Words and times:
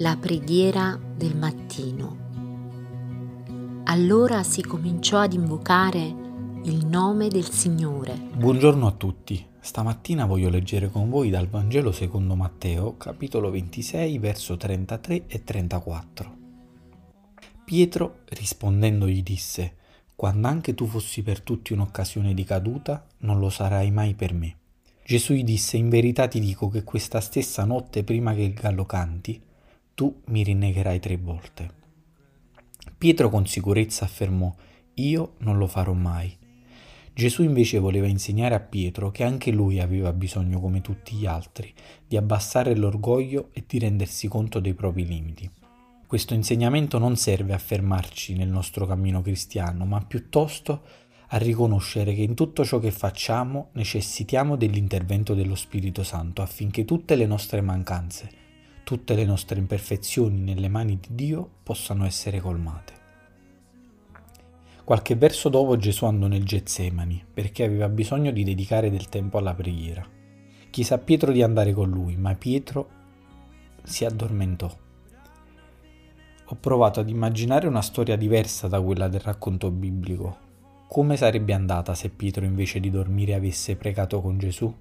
La 0.00 0.16
preghiera 0.16 0.96
del 1.16 1.36
mattino. 1.36 3.82
Allora 3.86 4.44
si 4.44 4.62
cominciò 4.62 5.18
ad 5.18 5.32
invocare 5.32 6.14
il 6.62 6.86
nome 6.86 7.26
del 7.26 7.50
Signore. 7.50 8.14
Buongiorno 8.14 8.86
a 8.86 8.92
tutti. 8.92 9.44
Stamattina 9.58 10.24
voglio 10.24 10.50
leggere 10.50 10.88
con 10.88 11.10
voi 11.10 11.30
dal 11.30 11.48
Vangelo 11.48 11.90
secondo 11.90 12.36
Matteo, 12.36 12.96
capitolo 12.96 13.50
26, 13.50 14.18
verso 14.18 14.56
33 14.56 15.26
e 15.26 15.42
34. 15.42 16.36
Pietro 17.64 18.20
rispondendo 18.26 19.08
gli 19.08 19.24
disse, 19.24 19.78
Quando 20.14 20.46
anche 20.46 20.74
tu 20.74 20.86
fossi 20.86 21.24
per 21.24 21.40
tutti 21.40 21.72
un'occasione 21.72 22.34
di 22.34 22.44
caduta, 22.44 23.04
non 23.18 23.40
lo 23.40 23.50
sarai 23.50 23.90
mai 23.90 24.14
per 24.14 24.32
me. 24.32 24.58
Gesù 25.04 25.32
gli 25.32 25.42
disse, 25.42 25.76
in 25.76 25.88
verità 25.88 26.28
ti 26.28 26.38
dico 26.38 26.68
che 26.68 26.84
questa 26.84 27.20
stessa 27.20 27.64
notte 27.64 28.04
prima 28.04 28.32
che 28.32 28.42
il 28.42 28.52
gallo 28.52 28.84
canti, 28.84 29.46
tu 29.98 30.20
mi 30.26 30.44
rinnegherai 30.44 31.00
tre 31.00 31.16
volte. 31.16 31.70
Pietro 32.96 33.28
con 33.28 33.48
sicurezza 33.48 34.04
affermò, 34.04 34.54
io 34.94 35.32
non 35.38 35.58
lo 35.58 35.66
farò 35.66 35.92
mai. 35.92 36.32
Gesù 37.12 37.42
invece 37.42 37.80
voleva 37.80 38.06
insegnare 38.06 38.54
a 38.54 38.60
Pietro 38.60 39.10
che 39.10 39.24
anche 39.24 39.50
lui 39.50 39.80
aveva 39.80 40.12
bisogno, 40.12 40.60
come 40.60 40.82
tutti 40.82 41.16
gli 41.16 41.26
altri, 41.26 41.74
di 42.06 42.16
abbassare 42.16 42.76
l'orgoglio 42.76 43.48
e 43.52 43.64
di 43.66 43.80
rendersi 43.80 44.28
conto 44.28 44.60
dei 44.60 44.74
propri 44.74 45.04
limiti. 45.04 45.50
Questo 46.06 46.32
insegnamento 46.32 46.98
non 46.98 47.16
serve 47.16 47.52
a 47.52 47.58
fermarci 47.58 48.36
nel 48.36 48.50
nostro 48.50 48.86
cammino 48.86 49.20
cristiano, 49.20 49.84
ma 49.84 50.00
piuttosto 50.02 50.80
a 51.30 51.38
riconoscere 51.38 52.14
che 52.14 52.22
in 52.22 52.36
tutto 52.36 52.64
ciò 52.64 52.78
che 52.78 52.92
facciamo 52.92 53.70
necessitiamo 53.72 54.54
dell'intervento 54.54 55.34
dello 55.34 55.56
Spirito 55.56 56.04
Santo 56.04 56.40
affinché 56.40 56.84
tutte 56.84 57.16
le 57.16 57.26
nostre 57.26 57.60
mancanze, 57.62 58.46
tutte 58.88 59.14
le 59.14 59.26
nostre 59.26 59.58
imperfezioni 59.58 60.40
nelle 60.40 60.68
mani 60.68 60.98
di 60.98 61.08
Dio 61.10 61.46
possano 61.62 62.06
essere 62.06 62.40
colmate. 62.40 62.94
Qualche 64.82 65.14
verso 65.14 65.50
dopo 65.50 65.76
Gesù 65.76 66.06
andò 66.06 66.26
nel 66.26 66.42
Getsemani 66.42 67.22
perché 67.34 67.64
aveva 67.64 67.90
bisogno 67.90 68.30
di 68.30 68.44
dedicare 68.44 68.88
del 68.88 69.10
tempo 69.10 69.36
alla 69.36 69.52
preghiera. 69.52 70.08
Chiese 70.70 70.94
a 70.94 70.98
Pietro 70.98 71.32
di 71.32 71.42
andare 71.42 71.74
con 71.74 71.90
lui, 71.90 72.16
ma 72.16 72.34
Pietro 72.34 72.88
si 73.82 74.06
addormentò. 74.06 74.74
Ho 76.46 76.56
provato 76.58 77.00
ad 77.00 77.10
immaginare 77.10 77.66
una 77.66 77.82
storia 77.82 78.16
diversa 78.16 78.68
da 78.68 78.80
quella 78.80 79.08
del 79.08 79.20
racconto 79.20 79.70
biblico, 79.70 80.38
come 80.88 81.18
sarebbe 81.18 81.52
andata 81.52 81.94
se 81.94 82.08
Pietro 82.08 82.46
invece 82.46 82.80
di 82.80 82.88
dormire 82.88 83.34
avesse 83.34 83.76
pregato 83.76 84.22
con 84.22 84.38
Gesù? 84.38 84.74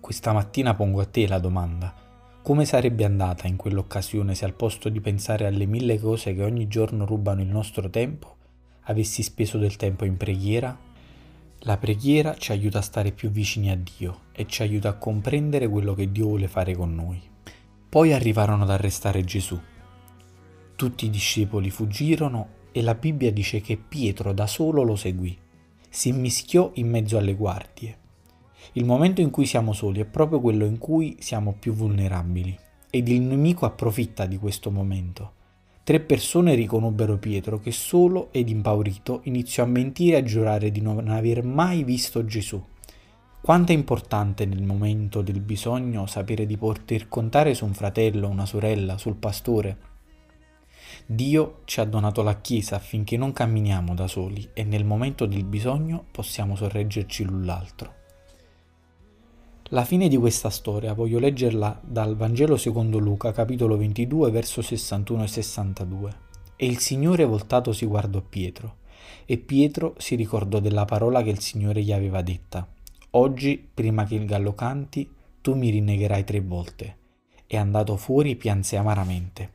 Questa 0.00 0.32
mattina 0.32 0.72
pongo 0.72 1.02
a 1.02 1.04
te 1.04 1.28
la 1.28 1.38
domanda. 1.38 2.03
Come 2.44 2.66
sarebbe 2.66 3.06
andata 3.06 3.46
in 3.46 3.56
quell'occasione 3.56 4.34
se 4.34 4.44
al 4.44 4.52
posto 4.52 4.90
di 4.90 5.00
pensare 5.00 5.46
alle 5.46 5.64
mille 5.64 5.98
cose 5.98 6.34
che 6.34 6.42
ogni 6.42 6.68
giorno 6.68 7.06
rubano 7.06 7.40
il 7.40 7.48
nostro 7.48 7.88
tempo, 7.88 8.36
avessi 8.82 9.22
speso 9.22 9.56
del 9.56 9.76
tempo 9.76 10.04
in 10.04 10.18
preghiera? 10.18 10.78
La 11.60 11.78
preghiera 11.78 12.36
ci 12.36 12.52
aiuta 12.52 12.80
a 12.80 12.82
stare 12.82 13.12
più 13.12 13.30
vicini 13.30 13.70
a 13.70 13.78
Dio 13.78 14.24
e 14.32 14.46
ci 14.46 14.60
aiuta 14.60 14.90
a 14.90 14.98
comprendere 14.98 15.68
quello 15.68 15.94
che 15.94 16.12
Dio 16.12 16.26
vuole 16.26 16.46
fare 16.46 16.76
con 16.76 16.94
noi. 16.94 17.18
Poi 17.88 18.12
arrivarono 18.12 18.64
ad 18.64 18.70
arrestare 18.70 19.24
Gesù. 19.24 19.58
Tutti 20.76 21.06
i 21.06 21.10
discepoli 21.10 21.70
fuggirono 21.70 22.48
e 22.72 22.82
la 22.82 22.94
Bibbia 22.94 23.32
dice 23.32 23.62
che 23.62 23.78
Pietro 23.78 24.34
da 24.34 24.46
solo 24.46 24.82
lo 24.82 24.96
seguì, 24.96 25.34
si 25.88 26.12
mischiò 26.12 26.72
in 26.74 26.90
mezzo 26.90 27.16
alle 27.16 27.32
guardie. 27.32 28.02
Il 28.72 28.84
momento 28.84 29.20
in 29.20 29.30
cui 29.30 29.46
siamo 29.46 29.72
soli 29.72 30.00
è 30.00 30.04
proprio 30.04 30.40
quello 30.40 30.64
in 30.64 30.78
cui 30.78 31.16
siamo 31.20 31.54
più 31.58 31.72
vulnerabili 31.72 32.58
ed 32.90 33.08
il 33.08 33.20
nemico 33.22 33.66
approfitta 33.66 34.26
di 34.26 34.36
questo 34.36 34.70
momento. 34.70 35.32
Tre 35.84 36.00
persone 36.00 36.54
riconobbero 36.54 37.18
Pietro 37.18 37.58
che 37.58 37.70
solo 37.70 38.32
ed 38.32 38.48
impaurito 38.48 39.20
iniziò 39.24 39.64
a 39.64 39.66
mentire 39.66 40.16
e 40.16 40.20
a 40.20 40.22
giurare 40.22 40.70
di 40.70 40.80
non 40.80 41.08
aver 41.08 41.44
mai 41.44 41.84
visto 41.84 42.24
Gesù. 42.24 42.62
Quanto 43.42 43.72
è 43.72 43.74
importante 43.74 44.46
nel 44.46 44.62
momento 44.62 45.20
del 45.20 45.40
bisogno 45.40 46.06
sapere 46.06 46.46
di 46.46 46.56
poter 46.56 47.08
contare 47.08 47.52
su 47.52 47.66
un 47.66 47.74
fratello, 47.74 48.28
una 48.28 48.46
sorella, 48.46 48.96
sul 48.96 49.16
pastore, 49.16 49.76
Dio 51.04 51.60
ci 51.64 51.80
ha 51.80 51.84
donato 51.84 52.22
la 52.22 52.40
Chiesa 52.40 52.76
affinché 52.76 53.18
non 53.18 53.34
camminiamo 53.34 53.94
da 53.94 54.06
soli 54.06 54.48
e 54.54 54.64
nel 54.64 54.86
momento 54.86 55.26
del 55.26 55.44
bisogno 55.44 56.06
possiamo 56.10 56.56
sorreggerci 56.56 57.24
l'un 57.24 57.44
l'altro. 57.44 58.03
La 59.70 59.86
fine 59.86 60.08
di 60.08 60.18
questa 60.18 60.50
storia 60.50 60.92
voglio 60.92 61.18
leggerla 61.18 61.80
dal 61.82 62.16
Vangelo 62.16 62.58
secondo 62.58 62.98
Luca, 62.98 63.32
capitolo 63.32 63.78
22, 63.78 64.30
verso 64.30 64.60
61 64.60 65.22
e 65.22 65.26
62. 65.26 66.10
E 66.56 66.66
il 66.66 66.78
Signore 66.80 67.24
voltatosi 67.24 67.86
guardò 67.86 68.20
Pietro, 68.20 68.76
e 69.24 69.38
Pietro 69.38 69.94
si 69.96 70.16
ricordò 70.16 70.60
della 70.60 70.84
parola 70.84 71.22
che 71.22 71.30
il 71.30 71.40
Signore 71.40 71.82
gli 71.82 71.92
aveva 71.92 72.20
detta. 72.20 72.68
Oggi, 73.12 73.66
prima 73.72 74.04
che 74.04 74.16
il 74.16 74.26
gallo 74.26 74.54
canti, 74.54 75.10
tu 75.40 75.54
mi 75.54 75.70
rinnegherai 75.70 76.24
tre 76.24 76.40
volte. 76.40 76.96
E 77.46 77.56
andato 77.56 77.96
fuori 77.96 78.36
pianse 78.36 78.76
amaramente. 78.76 79.50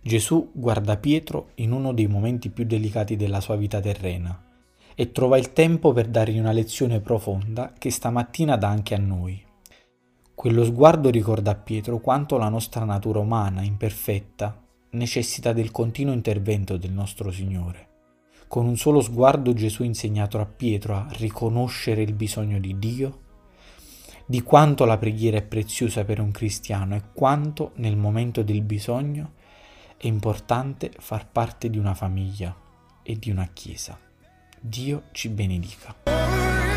Gesù 0.00 0.50
guarda 0.52 0.96
Pietro 0.96 1.50
in 1.56 1.70
uno 1.70 1.92
dei 1.92 2.08
momenti 2.08 2.50
più 2.50 2.64
delicati 2.64 3.14
della 3.14 3.40
sua 3.40 3.54
vita 3.54 3.78
terrena 3.78 4.48
e 5.00 5.12
trova 5.12 5.38
il 5.38 5.54
tempo 5.54 5.94
per 5.94 6.08
dargli 6.08 6.38
una 6.38 6.52
lezione 6.52 7.00
profonda 7.00 7.72
che 7.78 7.90
stamattina 7.90 8.56
dà 8.56 8.68
anche 8.68 8.94
a 8.94 8.98
noi. 8.98 9.42
Quello 10.34 10.62
sguardo 10.62 11.08
ricorda 11.08 11.52
a 11.52 11.54
Pietro 11.54 12.00
quanto 12.00 12.36
la 12.36 12.50
nostra 12.50 12.84
natura 12.84 13.20
umana, 13.20 13.62
imperfetta, 13.62 14.62
necessita 14.90 15.54
del 15.54 15.70
continuo 15.70 16.12
intervento 16.12 16.76
del 16.76 16.92
nostro 16.92 17.30
Signore. 17.30 17.88
Con 18.46 18.66
un 18.66 18.76
solo 18.76 19.00
sguardo 19.00 19.54
Gesù 19.54 19.84
ha 19.84 19.86
insegnato 19.86 20.38
a 20.38 20.44
Pietro 20.44 20.94
a 20.94 21.06
riconoscere 21.12 22.02
il 22.02 22.12
bisogno 22.12 22.60
di 22.60 22.78
Dio, 22.78 23.20
di 24.26 24.42
quanto 24.42 24.84
la 24.84 24.98
preghiera 24.98 25.38
è 25.38 25.42
preziosa 25.42 26.04
per 26.04 26.20
un 26.20 26.30
cristiano 26.30 26.94
e 26.94 27.04
quanto 27.14 27.72
nel 27.76 27.96
momento 27.96 28.42
del 28.42 28.60
bisogno 28.60 29.32
è 29.96 30.06
importante 30.06 30.92
far 30.98 31.26
parte 31.26 31.70
di 31.70 31.78
una 31.78 31.94
famiglia 31.94 32.54
e 33.02 33.18
di 33.18 33.30
una 33.30 33.48
chiesa. 33.54 33.98
Dio 34.60 35.04
ci 35.12 35.30
benedica. 35.30 36.69